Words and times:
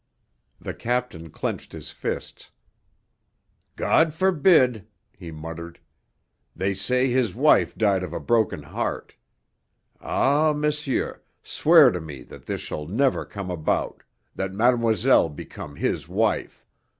The 0.59 0.73
captain 0.73 1.29
clenched 1.29 1.73
his 1.73 1.91
fists. 1.91 2.49
"God 3.75 4.15
forbid!" 4.15 4.87
he 5.15 5.29
muttered. 5.29 5.79
"They 6.55 6.73
say 6.73 7.11
his 7.11 7.35
wife 7.35 7.77
died 7.77 8.01
of 8.01 8.11
a 8.11 8.19
broken 8.19 8.63
heart. 8.63 9.15
Ah, 10.01 10.53
monsieur, 10.57 11.21
swear 11.43 11.91
to 11.91 12.01
me 12.01 12.23
that 12.23 12.47
this 12.47 12.61
shall 12.61 12.87
never 12.87 13.25
come 13.25 13.51
about, 13.51 14.01
that 14.33 14.53
mademoiselle 14.55 15.29
become 15.29 15.75
his 15.75 16.07
wife. 16.09 16.65